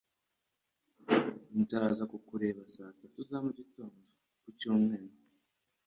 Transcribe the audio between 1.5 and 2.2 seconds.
Nzaza